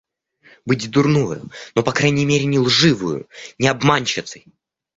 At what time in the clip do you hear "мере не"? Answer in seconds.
2.25-2.57